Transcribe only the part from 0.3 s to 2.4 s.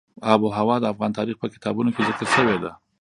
آب وهوا د افغان تاریخ په کتابونو کې ذکر